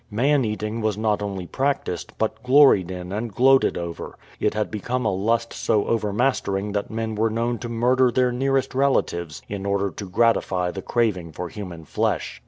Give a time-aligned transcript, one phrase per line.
[0.09, 4.17] Man eating was not only practised, but gloried in and gloated over.
[4.39, 8.73] It had become a lust so overmastering that men were known to mm'der their nearest
[8.73, 12.39] relatives in order to gratify the craving for human flesh.